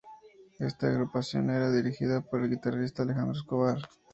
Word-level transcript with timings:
Esta 0.57 0.87
agrupación 0.87 1.51
era 1.51 1.69
dirigida 1.71 2.21
por 2.21 2.41
el 2.41 2.49
guitarrista 2.49 3.03
Alejandro 3.03 3.33
Escobar. 3.37 3.77